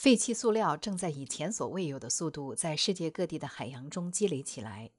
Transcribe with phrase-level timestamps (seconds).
[0.00, 4.92] 废弃塑料正在以前所未有的速度在世界各地的海洋中积累起来。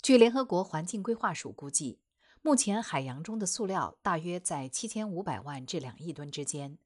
[0.00, 1.98] 据联合国环境规划署估计，
[2.40, 6.78] 目前海洋中的塑料大约在七千五百万至两亿吨之间。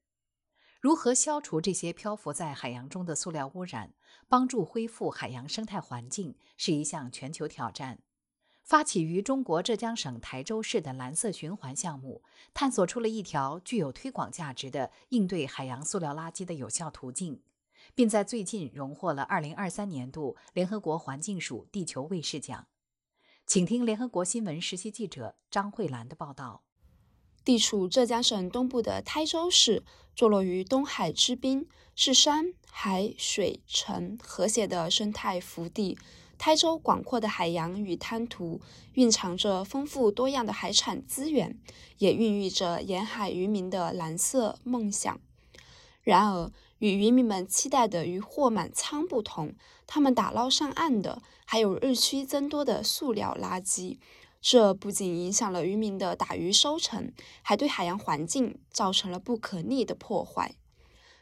[0.81, 3.93] 如何消除这些漂浮在海洋中的塑料污染，
[4.27, 7.99] 帮助恢复海洋生态环境，是一项全球挑战。
[8.65, 17.43] 发起于中国浙江省台州市的蓝色循环项目，探索出了一条具有推广价值的应对海洋塑料垃圾的有效途径，
[17.93, 22.65] 并在最近荣获了2023年度联合国环境署地球卫士奖。
[23.45, 26.64] 请听联合国新闻实习记者张慧兰的报道。
[27.45, 29.83] 地处浙江省东部的台州市，
[30.15, 35.95] 坐落于东海之滨，是山海水城和谐的生态福地。
[36.39, 38.59] 台州广阔的海洋与滩涂
[38.93, 41.57] 蕴藏着丰富多样的海产资源，
[41.99, 45.21] 也孕育着沿海渔民的蓝色梦想。
[46.01, 49.53] 然而，与渔民们期待的渔获满仓不同，
[49.85, 53.99] 他们打捞上岸的还有日趋增多的塑料垃圾。
[54.47, 60.53] 这不仅影响了渔民的打鱼收成，还对海洋环境造成了不可逆的破坏。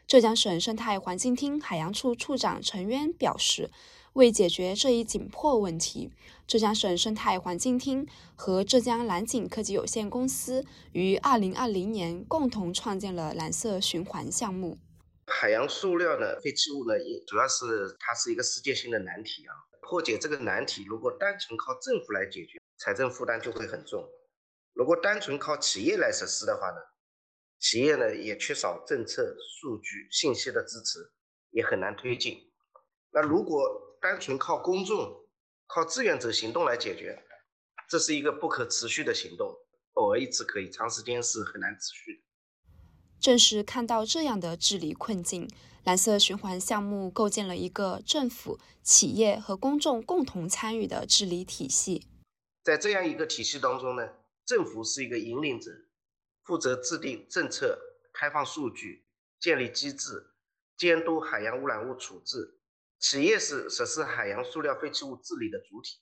[0.06, 3.70] 浙江省生态环境厅海洋处处长陈渊表示。
[4.12, 6.12] 为解决这一紧迫问题，
[6.46, 14.78] 浙江省生态环境厅和浙江蓝景科技有限公司于二零二零年共同创建了蓝色循环项目。
[15.26, 19.52] 海洋塑料的废弃物呢，也主要是它是一个世界性的难题啊。
[19.82, 24.02] 破解这个难题，如果单纯靠政府来解决，财政负担就会很重；
[24.72, 26.76] 如果单纯靠企业来实施的话呢，
[27.60, 31.12] 企业呢也缺少政策、数据、信息的支持，
[31.50, 32.52] 也很难推进。
[33.12, 35.24] 那如果单纯靠公众、
[35.66, 37.24] 靠志愿者行动来解决，
[37.88, 39.54] 这是一个不可持续的行动。
[39.94, 42.22] 偶尔一次可以，长时间是很难持续的。
[43.20, 45.48] 正是看到这样的治理困境，
[45.84, 52.08] 蓝色循环项目构建了一个政府、企业和公众共同参与的治理体系。
[52.64, 54.08] 在这样一个体系当中呢，
[54.46, 55.70] 政府是一个引领者，
[56.44, 57.78] 负责制定政策、
[58.14, 59.04] 开放数据、
[59.38, 60.30] 建立机制、
[60.78, 62.58] 监督海洋污染物处置。
[62.98, 65.98] 企业是实施海洋塑料废弃物治理的主体，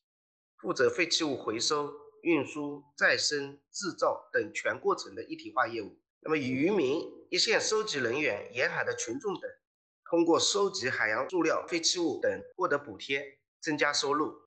[0.59, 1.93] 负责废弃物回收、
[2.23, 5.99] 运输、再生、制造等全过程的一体化业务。
[6.21, 9.51] 那么，渔民、一线收集人员、沿海的群众等，
[10.09, 14.42] 通过收集海洋塑料废弃物等获得补贴，增加收入。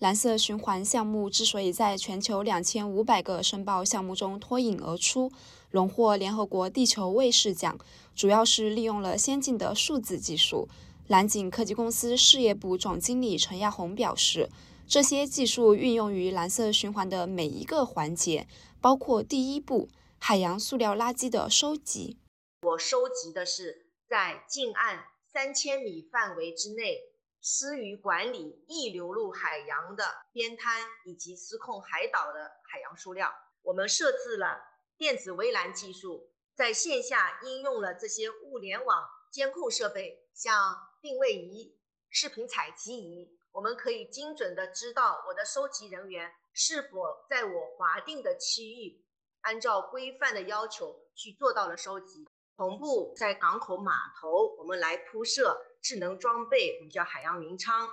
[0.00, 5.30] 蓝色循环项目之所以在全球两千五百个申报项目中脱颖而出，
[5.68, 7.78] 荣获联合国地球卫士奖，
[8.14, 10.66] 主要是利用了先进的数字技术。
[11.06, 14.48] 蓝景科技公司事业部总经理陈亚红表示，
[14.86, 18.48] 这些技术运用于蓝色循环的每一个环节，
[18.80, 22.16] 包括第一步海洋塑料垃圾的收集。
[22.62, 25.00] 我收集的是在近岸
[25.30, 26.96] 三千米范围之内
[27.40, 33.32] 施予管理易流入海洋的边滩以及失控海岛的海洋塑料。
[33.62, 34.60] 我们设置了
[34.96, 40.88] 电子围栏技术，在线下应用了这些物联网监控设备，像。
[41.02, 41.74] 定位仪、
[42.10, 49.02] 视频采集仪，我们可以精准的知道我的收集人员是否在我划定的区域，
[49.40, 52.28] 按照规范的要求去做到了收集。
[52.54, 57.88] 同步在港口码头，我们来铺设智能装备，我们叫海洋云舱。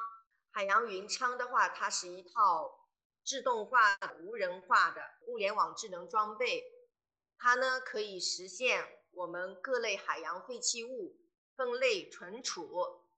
[0.51, 2.87] 海洋云舱的话，它是一套
[3.23, 6.63] 自动化、无人化的物联网智能装备，
[7.37, 11.15] 它呢可以实现我们各类海洋废弃物。
[11.57, 12.61] 分类存储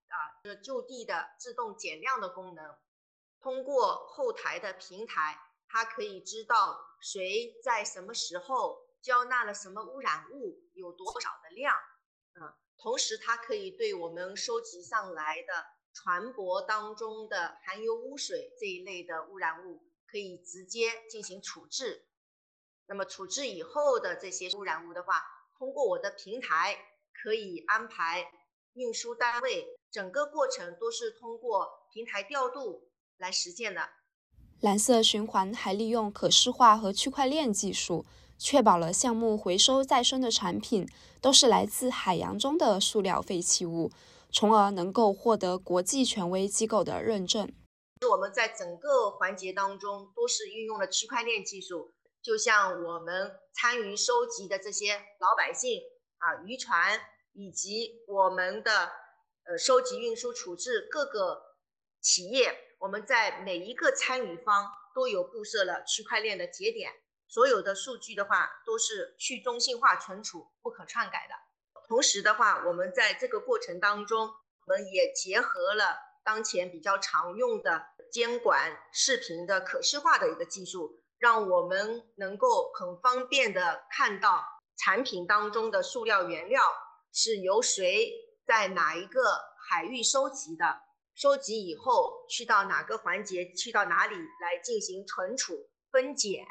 [0.07, 0.15] 啊，
[0.63, 2.77] 就地的自动减量的功能，
[3.41, 5.37] 通过后台的平台，
[5.67, 11.75] 它可以知道谁在什么时候交纳了什么污染物，有多少的量，
[12.35, 22.05] 啊，同时它可以对我们收集上来的船舶当中的含有污水这一类的污染物，可以直接进行处置。
[22.87, 25.21] 那么处置以后的这些污染物的话，
[25.57, 26.77] 通过我的平台。
[27.21, 28.31] 可以安排
[28.75, 33.89] 运输单位，整个过程都是通过平台调度来实现的。
[34.61, 38.05] 蓝色循环还利用可视化和区块链技术，
[38.39, 40.89] 确保了项目回收再生的产品
[41.21, 43.91] 都是来自海洋中的塑料废弃物，
[44.31, 47.53] 从而能够获得国际权威机构的认证。
[48.09, 51.93] 我们在整个环节当中都是运用了区块链技术，
[52.23, 55.81] 就像我们参与收集的这些老百姓。
[56.19, 56.99] 啊，渔船
[57.31, 58.91] 以及我们的
[59.45, 61.41] 呃收集、运输、处置各个
[62.01, 66.91] 企业，我们在每一个参与方都有布设了区块链的节点，
[67.29, 71.35] 所有的数据的话都是去中心化存储、不可篡改的。
[71.87, 84.43] 同时的话，我们在这个过程当中，我们也结合了当前比较常用的监管视频的可视化的一个技术，让我们能够很方便的看到
[84.77, 86.61] 产品当中的塑料原料
[87.13, 88.11] 是由谁
[88.45, 89.21] 在哪一个
[89.69, 90.81] 海域收集的，
[91.13, 96.45] 收集以后去到哪个环节，去到哪里来进行存储、分拣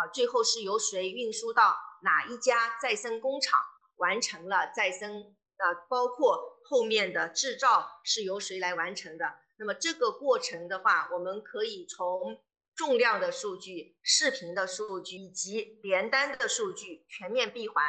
[0.00, 3.60] 啊，最后是由谁运输到哪一家再生工厂。
[4.00, 5.12] 完成了再生，
[5.58, 9.26] 呃，包括后面的制造是由谁来完成的？
[9.58, 12.40] 那么这个过程的话，我们可以从
[12.74, 17.84] 重量的数据、视频的数据以及连单的数据全面闭环，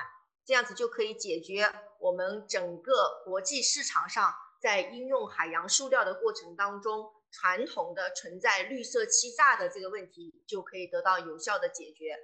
[0.45, 12.15] 这样子就可以解决我们整个国际市场上在应用海洋塑料的过程当中，传统的存在绿色欺诈的这个问题，就可以得到有效的解决。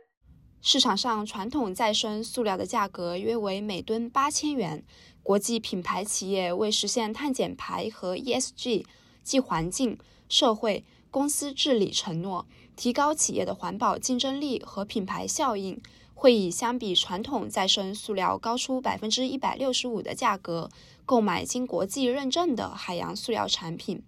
[0.61, 4.83] 市场上传统再生塑料的价格约为每吨八千元。
[5.23, 8.85] 国际品牌企业为实现碳减排和 ESG（
[9.23, 9.97] 即环境、
[10.29, 15.81] 社会、公司治理）承诺，提高企业的环保竞争力和品牌效应，
[16.13, 20.69] 会以相比传统再生塑料高出百分之一百六十五的价格
[21.05, 24.01] 购买经国际认证的海洋塑料产品，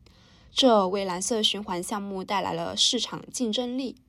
[0.52, 4.04] 这为蓝色循环项目带来了市场竞争力。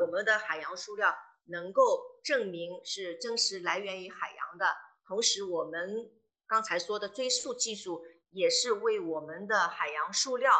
[0.00, 1.14] 我们的海洋塑料。
[1.46, 4.64] 能够证明是真实来源于海洋的
[5.06, 6.10] 同时，我们
[6.46, 8.00] 刚才说的追溯技术
[8.30, 10.50] 也是为我们的海洋塑料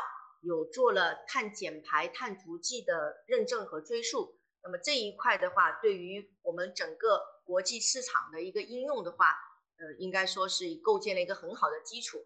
[0.42, 4.38] 有做了碳减排、碳足迹的认证和追溯。
[4.62, 9.28] 那么这一块的话，对于我们整个国际市场的一个应用的话，
[9.78, 12.18] 呃，应该说是构建了一个很好的基础。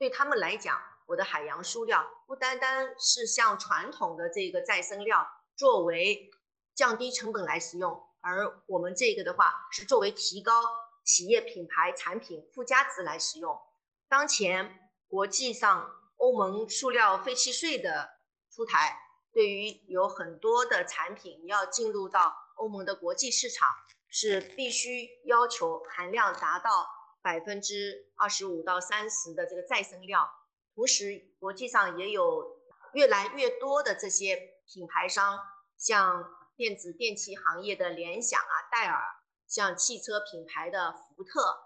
[0.00, 0.76] 对他们来讲，
[1.10, 6.30] 我的海洋塑料不单单是像传统的这个再生料作为。
[6.72, 10.62] 降低成本来使用，而我们这个的话是作为提高
[11.04, 13.60] 企业品牌产品附加值来使用。
[14.08, 18.08] 当前国际上欧盟塑料废弃税的
[18.50, 18.96] 出台，
[19.30, 23.68] 对于有很多的产品要进入到欧盟的国际市场，
[24.08, 26.88] 是必须要求含量达到
[27.20, 30.39] 百分之二十五到三十的这个再生料。
[30.74, 32.58] 同时，国际上也有
[32.94, 34.36] 越来越多的这些
[34.66, 35.38] 品牌商，
[35.76, 36.36] 像。
[36.56, 39.00] 电子电器行业的联想啊、戴尔，
[39.48, 41.58] 像汽车品牌的福特、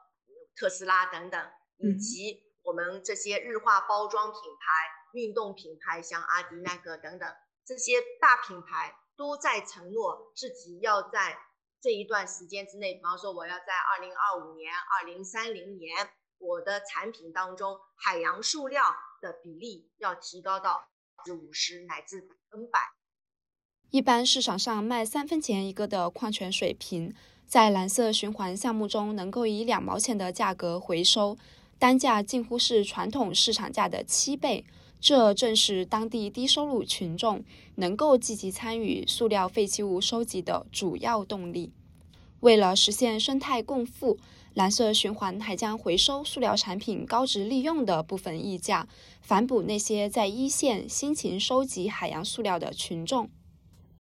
[0.55, 7.29] 特斯拉等等，以及我们这些日化包装品牌、运动品牌，像阿迪、耐克等等，
[7.67, 11.41] 这些大品牌都在承诺自己要在
[11.81, 16.09] 这一段时间之内，比方说我要在二零二五年、二零三零年，
[16.45, 18.83] 我的产品当中海洋塑料
[19.23, 20.89] 的比例要提高到
[21.25, 22.79] 至五十乃至百分百。
[23.91, 27.15] 一般市场上卖三分钱一个的矿泉水瓶，
[27.47, 31.39] 在蓝色循环项目中能够以两毛钱的价格回收，
[31.79, 34.67] 单价近乎是传统市场价的七倍。
[35.01, 37.45] 这正是当地低收入群众
[37.77, 41.73] 能够积极参与塑料废弃物收集的主要动力。
[42.41, 44.19] 为了实现生态共富，
[44.55, 48.87] 蓝色循环还将回收塑料产品高值利用的部分溢价，
[49.21, 53.29] 反哺那些在一线辛勤收集海洋塑料的群众。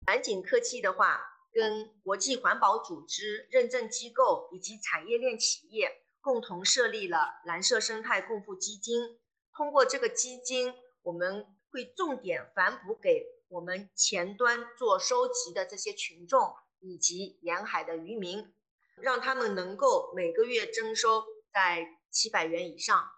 [0.06, 1.18] 蓝景科技的话，
[1.50, 9.18] 跟国际环保组织、认证机构以及产业链企业共同设立了蓝色生态共富基金。
[9.56, 10.74] 通过这个基金，
[11.04, 18.52] 我们会重点反哺给我们前端做收集的这些群众以及沿海的渔民，
[19.00, 23.08] 让他们能够每个月征收在七百元以上。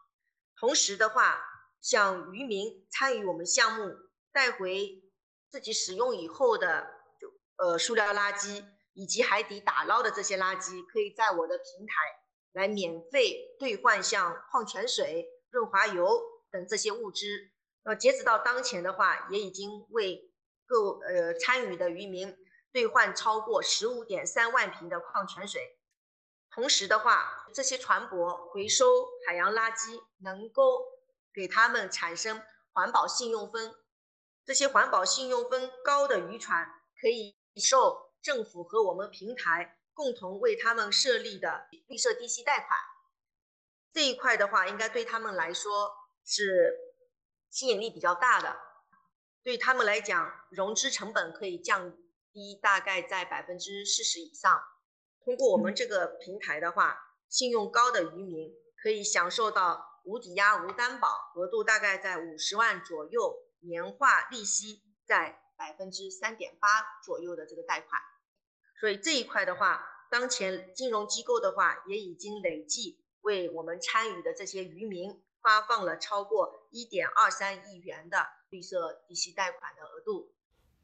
[0.58, 1.40] 同时的话，
[1.80, 3.94] 像渔民参与我们项目
[4.32, 5.02] 带回。
[5.48, 6.86] 自己使用以后的
[7.18, 11.94] 就呃塑料垃圾以及海底打捞的这些垃圾，可以在我的平台
[12.52, 17.26] 来免费兑换像矿泉水、润滑油等这些物资。
[17.84, 20.30] 呃，截止到当前的话，也已经为
[20.66, 22.36] 各呃参与的渔民
[22.76, 25.78] 兑换超过十五点三万瓶的矿泉水。
[26.50, 28.84] 同时的话，这些船舶回收
[29.26, 30.84] 海洋垃圾，能够
[31.32, 32.42] 给他们产生
[32.74, 33.74] 环保信用分。
[34.44, 36.66] 这些环保信用分高的渔船
[37.00, 42.68] 可以受政府和我们平台共同为他们设立的绿色低息贷款。
[43.94, 45.90] 这一块的话，应该对他们来说
[46.26, 46.76] 是
[47.48, 48.54] 吸引力比较大的。
[49.42, 51.96] 对他们来讲，融资成本可以降
[52.36, 54.62] 低大概在百分之四十以上。
[55.24, 56.98] 通过我们这个平台的话，
[57.30, 58.52] 信用高的渔民
[58.82, 63.42] 可以享受到无抵押、无担保，额度大概在五十万左右。
[63.60, 66.68] 年化利息在百分之三点八
[67.02, 68.00] 左右的这个贷款，
[68.78, 80.35] 所以这一块的话，当前金融机构的话也已经累计为我们参与的这些渔民发放了超过一点二三亿元的绿色低息贷款的额度。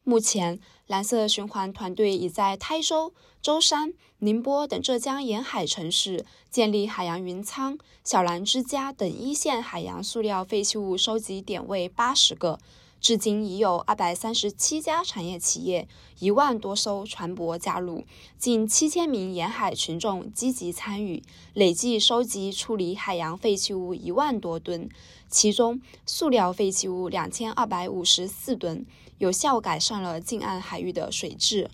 [0.04, 12.58] 目前，蓝色循环团队已在台州、舟山、宁波等浙江沿海城市建立海洋云仓、小蓝之家等一线海洋塑料废弃物收集点位八十个。
[13.00, 15.88] 至今已有二百三十七家产业企业、
[16.20, 18.04] 一万多艘船舶加入，
[18.38, 21.20] 近七千名沿海群众积极参与，
[21.52, 24.88] 累计收集处理海洋废弃物一万多吨，
[25.32, 28.84] 其中塑料废弃物两千二百五十四吨，
[29.16, 31.70] 有效改善了近岸海域的水质。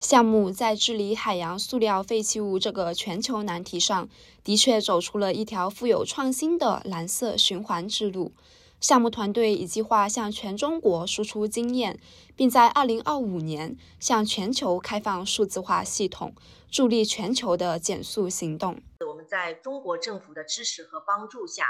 [0.00, 4.08] 项目在治理海洋塑料废弃物这个全球难题上，
[4.42, 8.32] 的确走出了一条富有创新的蓝色循环之路。
[8.80, 12.00] 项目团队已计划向全中国输出经验，
[12.34, 16.34] 并在二零二五年向全球开放数字化系统，
[16.70, 18.80] 助力全球的减速行动。
[19.06, 21.66] 我们在中国政府的支持和帮助下，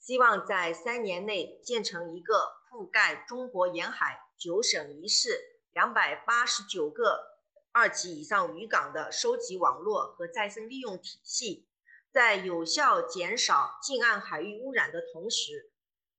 [0.00, 5.28] 希望在三年内建成一个覆盖中国沿海九省一市
[5.72, 7.38] 两百八十九个
[7.70, 11.68] 二级以上渔港的收集网络和再生利用体系，
[12.10, 15.70] 在有效减少近岸海域污染的同时。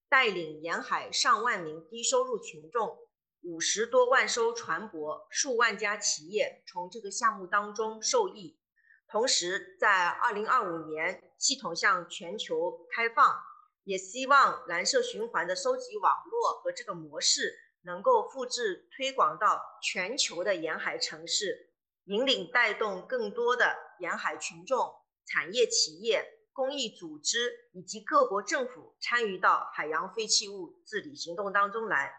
[0.08, 2.98] 带领沿海上万名低收入群众、
[3.44, 8.60] 五十多万艘船舶、数万家企业从这个项目当中受益，
[9.08, 13.42] 同时在二零二五年系统向全球开放，
[13.84, 21.72] 也希望蓝色循环的收集网络和这个模式能够复制推广到全球的沿海城市，
[22.06, 24.92] 引领带动更多的沿海群众、
[25.26, 26.38] 产业企业。
[26.54, 32.12] 公益组织以及各国政府参与到海洋废弃物治理行动当中来。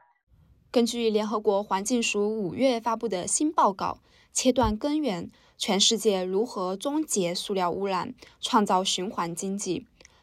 [0.71, 4.00] 根据联合国环境署五月发布的新报告
[4.33, 9.81] 《切断根源：全世界如何终结塑料污染，创造循环经济》，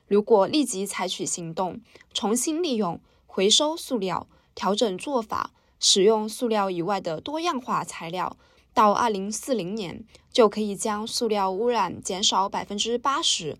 [0.10, 1.82] 如果立即采取行动，
[2.14, 8.36] 重新利用、回收塑料，调整做法，使用塑料以外的多样化材料，
[8.74, 13.58] 到二零四零年就可以将塑料污染减少百分之八十。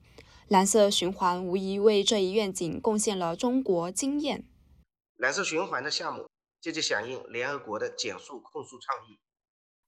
[0.48, 4.44] 蓝色循环无疑为这一愿景贡献了中国经验。
[5.18, 6.28] 蓝色循环的项目
[6.60, 9.20] 积极响应联合国的减速控诉倡议。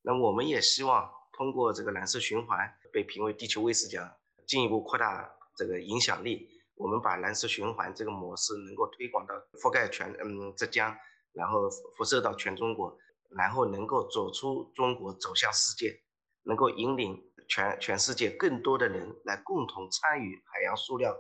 [0.04, 2.60] 那我们也希望通过这个蓝色循环
[2.94, 4.12] 被评为地球卫士奖，
[4.46, 6.50] 进一步扩大这个影响力。
[6.76, 10.98] 我们把蓝色循环这个模式能够推广到覆盖全嗯浙江，
[11.34, 12.98] 然后辐射到全中国，
[13.38, 16.02] 然后能够走出中国走向世界，
[16.44, 17.22] 能够引领。
[17.50, 21.14] 全全世界更多的人来共同参与海洋塑料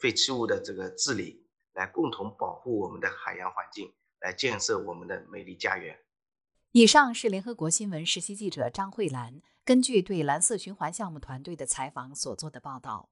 [0.00, 5.96] 废弃物的这个治理，来共同保护我们的海洋环境，来建设我们的美丽家园。
[6.72, 13.11] 以上是联合国新闻实习记者张慧兰根据对蓝色循环项目团队的采访所做的报道。